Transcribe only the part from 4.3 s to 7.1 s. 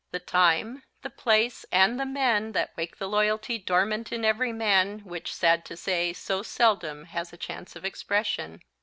man which, sad to say, so seldom